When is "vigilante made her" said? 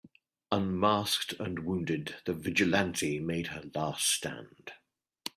2.33-3.61